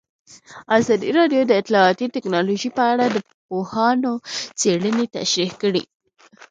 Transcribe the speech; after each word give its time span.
ازادي 0.77 1.09
راډیو 1.19 1.41
د 1.47 1.51
اطلاعاتی 1.61 2.05
تکنالوژي 2.15 2.69
په 2.77 2.83
اړه 2.91 3.05
د 3.11 3.17
پوهانو 3.47 4.13
څېړنې 4.59 5.05
تشریح 5.17 5.51
کړې. 5.61 5.83